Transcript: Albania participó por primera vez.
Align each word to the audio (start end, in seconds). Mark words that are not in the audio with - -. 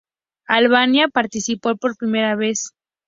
Albania 0.47 1.09
participó 1.09 1.75
por 1.77 1.95
primera 1.95 2.35
vez. 2.35 2.71